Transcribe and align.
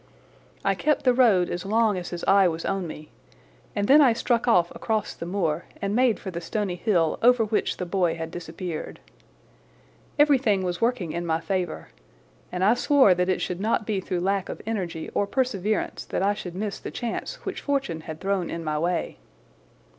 I 0.65 0.73
kept 0.73 1.03
the 1.05 1.13
road 1.13 1.47
as 1.47 1.63
long 1.63 1.95
as 1.95 2.09
his 2.09 2.23
eye 2.23 2.47
was 2.47 2.65
on 2.65 2.87
me, 2.87 3.09
and 3.75 3.87
then 3.87 4.01
I 4.01 4.13
struck 4.13 4.47
off 4.47 4.71
across 4.75 5.13
the 5.13 5.27
moor 5.27 5.65
and 5.79 5.95
made 5.95 6.19
for 6.19 6.31
the 6.31 6.41
stony 6.41 6.73
hill 6.73 7.19
over 7.21 7.45
which 7.45 7.77
the 7.77 7.85
boy 7.85 8.15
had 8.15 8.31
disappeared. 8.31 8.99
Everything 10.17 10.63
was 10.63 10.81
working 10.81 11.11
in 11.11 11.23
my 11.23 11.39
favour, 11.39 11.89
and 12.51 12.63
I 12.63 12.73
swore 12.73 13.13
that 13.13 13.29
it 13.29 13.41
should 13.41 13.59
not 13.61 13.85
be 13.85 13.99
through 14.01 14.21
lack 14.21 14.49
of 14.49 14.59
energy 14.65 15.09
or 15.13 15.27
perseverance 15.27 16.03
that 16.05 16.23
I 16.23 16.33
should 16.33 16.55
miss 16.55 16.79
the 16.79 16.89
chance 16.89 17.35
which 17.45 17.61
fortune 17.61 18.01
had 18.01 18.19
thrown 18.19 18.49
in 18.49 18.63
my 18.63 18.79
way. 18.79 19.19